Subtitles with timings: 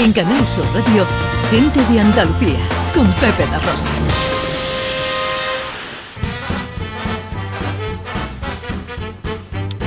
[0.00, 1.04] En Canal Sur Radio,
[1.50, 2.60] Gente de Andalucía,
[2.94, 3.88] con Pepe La Rosa.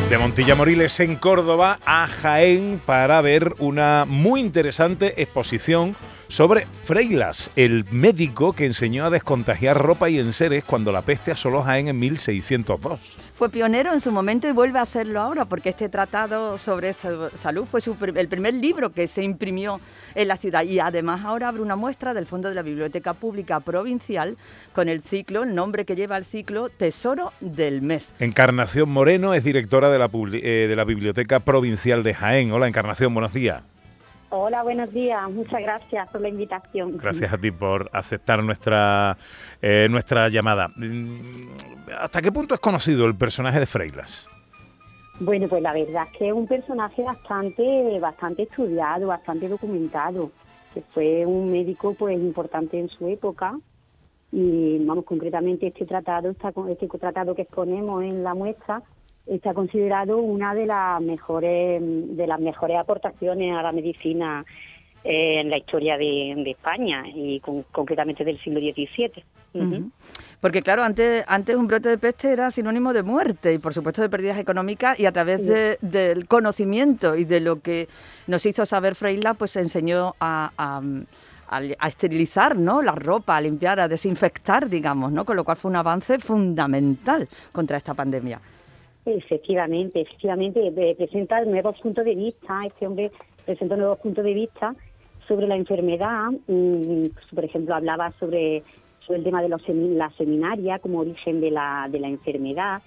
[0.09, 5.95] De Montilla Moriles en Córdoba a Jaén para ver una muy interesante exposición
[6.31, 11.61] sobre Freilas, el médico que enseñó a descontagiar ropa y enseres cuando la peste asoló
[11.61, 13.17] Jaén en 1602.
[13.35, 17.65] Fue pionero en su momento y vuelve a serlo ahora, porque este tratado sobre salud
[17.65, 17.81] fue
[18.15, 19.81] el primer libro que se imprimió
[20.15, 23.59] en la ciudad y además ahora abre una muestra del fondo de la Biblioteca Pública
[23.59, 24.37] Provincial
[24.71, 28.15] con el ciclo, el nombre que lleva el ciclo Tesoro del Mes.
[28.19, 32.53] Encarnación Moreno es directora de la, eh, de la Biblioteca Provincial de Jaén.
[32.53, 33.63] Hola Encarnación, buenos días.
[34.33, 35.29] Hola, buenos días.
[35.29, 36.97] Muchas gracias por la invitación.
[36.97, 39.17] Gracias a ti por aceptar nuestra,
[39.61, 40.71] eh, nuestra llamada.
[41.99, 44.29] ¿Hasta qué punto es conocido el personaje de Freilas?
[45.19, 50.31] Bueno, pues la verdad es que es un personaje bastante, bastante estudiado, bastante documentado.
[50.73, 53.59] Que fue un médico pues importante en su época
[54.31, 56.33] y vamos concretamente este tratado,
[56.69, 58.81] este tratado que exponemos en la muestra
[59.25, 64.45] está considerado una de las mejores de las mejores aportaciones a la medicina
[65.03, 67.39] eh, en la historia de, España y
[67.71, 69.23] concretamente del siglo XVII.
[70.39, 74.01] Porque claro, antes, antes un brote de peste era sinónimo de muerte y por supuesto
[74.01, 77.87] de pérdidas económicas y a través del conocimiento y de lo que
[78.27, 80.51] nos hizo saber Freila, pues enseñó a,
[81.51, 82.81] a esterilizar ¿no?
[82.81, 85.25] la ropa, a limpiar, a desinfectar, digamos, ¿no?
[85.25, 88.39] con lo cual fue un avance fundamental contra esta pandemia.
[89.05, 93.11] Efectivamente, efectivamente, presenta nuevos puntos de vista, este hombre
[93.45, 94.75] presenta nuevos puntos de vista
[95.27, 98.63] sobre la enfermedad, mm, por ejemplo, hablaba sobre,
[99.05, 102.81] sobre el tema de los, la seminaria como origen de la, de la enfermedad,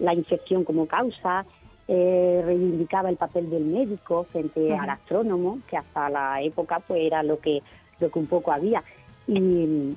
[0.00, 1.44] la infección como causa,
[1.86, 7.22] eh, reivindicaba el papel del médico frente al astrónomo, que hasta la época pues era
[7.22, 7.62] lo que,
[8.00, 8.82] lo que un poco había.
[9.28, 9.94] Y,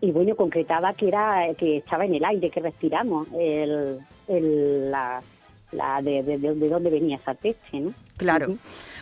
[0.00, 3.98] y bueno, concretaba que era que estaba en el aire que respiramos, el,
[4.38, 5.22] la,
[6.02, 7.94] de, de, dónde venía esa peste, ¿no?
[8.16, 8.54] Claro.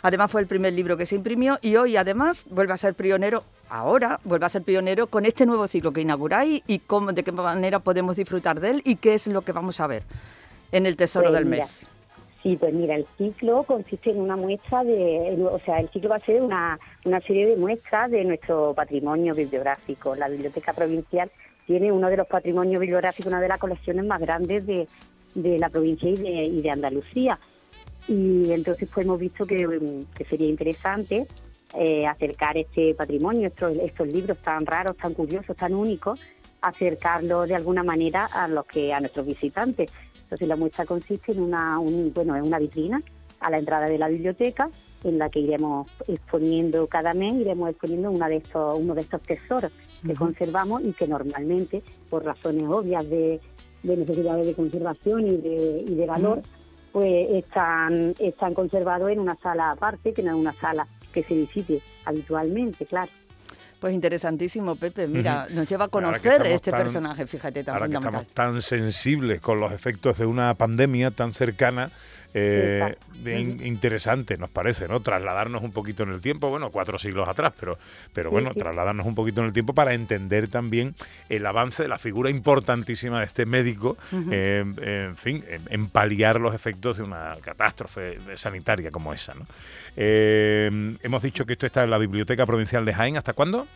[0.03, 3.43] Además fue el primer libro que se imprimió y hoy además vuelve a ser pionero,
[3.69, 7.33] ahora vuelve a ser pionero con este nuevo ciclo que inauguráis y cómo, de qué
[7.33, 10.03] manera podemos disfrutar de él y qué es lo que vamos a ver
[10.73, 11.89] en el Tesoro pues del Mes.
[12.43, 16.17] Sí, pues mira, el ciclo consiste en una muestra de, o sea, el ciclo va
[16.17, 20.15] a ser una, una serie de muestras de nuestro patrimonio bibliográfico.
[20.15, 21.31] La Biblioteca Provincial
[21.67, 24.87] tiene uno de los patrimonios bibliográficos, una de las colecciones más grandes de,
[25.35, 27.39] de la provincia y de, Andalucía.
[28.07, 31.27] Y entonces pues hemos visto que, sería interesante
[31.79, 36.21] eh, acercar este patrimonio, estos, estos libros tan raros, tan curiosos, tan únicos,
[36.61, 39.91] acercarlos de alguna manera a los que a nuestros visitantes.
[40.23, 43.03] Entonces la muestra consiste en una, bueno, en una vitrina
[43.41, 44.69] a la entrada de la biblioteca
[45.05, 49.23] en la que iremos exponiendo cada mes, iremos exponiendo una de estos, uno de estos
[49.23, 49.73] tesoros
[50.05, 53.41] que conservamos y que normalmente, por razones obvias de,
[53.83, 56.43] de necesidades de conservación y de, y de valor,
[56.93, 61.35] pues están, están conservados en una sala aparte, que no es una sala que se
[61.35, 63.09] visite habitualmente, claro.
[63.81, 65.07] Pues interesantísimo, Pepe.
[65.07, 69.61] Mira, nos lleva a conocer este personaje, fíjate, tan ahora que estamos tan sensibles con
[69.61, 71.93] los efectos de una pandemia tan cercana,
[72.39, 75.01] eh, interesante, nos parece, ¿no?
[75.01, 77.79] Trasladarnos un poquito en el tiempo, bueno, cuatro siglos atrás, pero,
[78.13, 80.95] pero bueno, trasladarnos un poquito en el tiempo para entender también
[81.29, 83.97] el avance de la figura importantísima de este médico,
[84.31, 89.47] eh, en fin, en, paliar los efectos de una catástrofe sanitaria como esa, ¿no?
[89.97, 93.67] Eh, hemos dicho que esto está en la Biblioteca Provincial de Jaén, ¿hasta cuándo?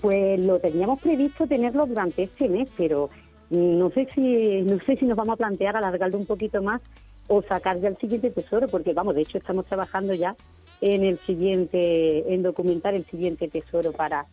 [0.00, 3.10] Pues lo teníamos previsto tenerlo durante este mes, pero
[3.50, 6.80] no sé si no sé si nos vamos a plantear alargarlo un poquito más
[7.28, 10.36] o sacar ya el siguiente tesoro, porque vamos, de hecho estamos trabajando ya
[10.80, 14.24] en el siguiente, en documentar el siguiente tesoro para,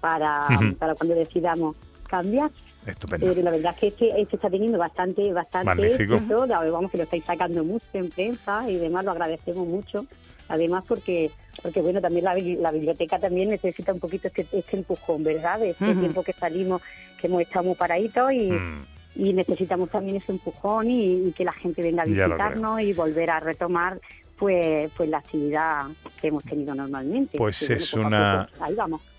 [0.00, 0.46] para,
[0.78, 1.76] para cuando decidamos
[2.08, 2.50] cambiar.
[2.86, 3.34] Estupendo.
[3.34, 7.24] la verdad es que este, este, está teniendo bastante, bastante éxito, vamos que lo estáis
[7.24, 10.06] sacando mucho en prensa y demás lo agradecemos mucho.
[10.48, 11.30] Además porque,
[11.62, 15.60] porque bueno, también la, biblioteca también necesita un poquito este, este empujón, ¿verdad?
[15.60, 16.82] De este tiempo que salimos,
[17.20, 21.52] que hemos estado muy paraditos y, mm y necesitamos también ese empujón y, que la
[21.52, 24.00] gente venga a visitarnos y volver a retomar
[24.40, 25.82] pues, pues la actividad
[26.18, 27.36] que hemos tenido normalmente.
[27.36, 28.48] Pues es una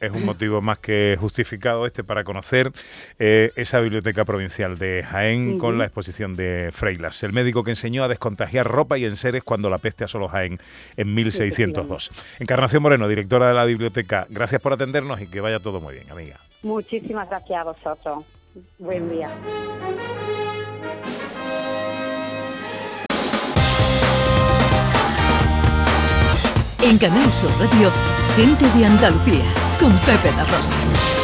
[0.02, 2.72] es un motivo más que justificado este para conocer
[3.20, 8.04] eh, esa biblioteca provincial de Jaén con la exposición de Freilas, el médico que enseñó
[8.04, 10.60] a descontagiar ropa y enseres cuando la peste asoló Jaén
[10.98, 12.12] en 1602.
[12.40, 16.10] Encarnación Moreno, directora de la biblioteca, gracias por atendernos y que vaya todo muy bien,
[16.10, 16.38] amiga.
[16.64, 18.26] Muchísimas gracias a vosotros.
[18.80, 19.30] Buen día.
[26.84, 27.92] En Canal Sur Radio
[28.36, 29.46] Gente de Andalucía,
[29.80, 31.21] con Pepe da Rosa.